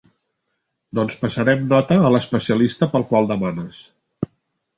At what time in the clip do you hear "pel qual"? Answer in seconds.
2.95-3.31